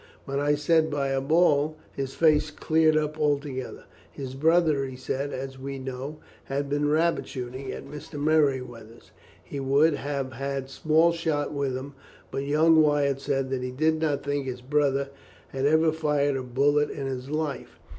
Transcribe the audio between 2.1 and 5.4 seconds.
face cleared up altogether. His brother, he said, and